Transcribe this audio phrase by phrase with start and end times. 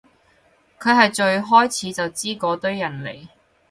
[0.79, 3.27] 佢係最開始就知嗰堆人嚟